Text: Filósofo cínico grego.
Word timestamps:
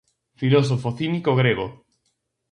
Filósofo 0.39 0.89
cínico 0.99 1.31
grego. 1.41 1.65